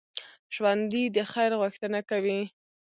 [0.55, 2.39] ژوندي د خیر غوښتنه کوي